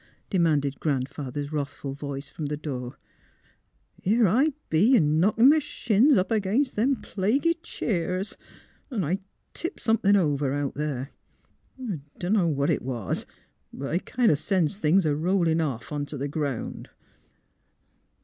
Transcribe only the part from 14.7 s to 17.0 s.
things a rollin' off ont' the' ground."